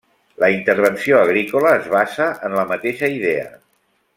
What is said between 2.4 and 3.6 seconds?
en la mateixa idea.